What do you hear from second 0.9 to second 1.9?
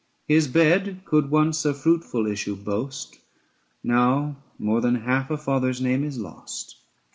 could once a